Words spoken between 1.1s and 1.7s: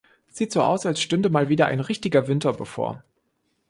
mal wieder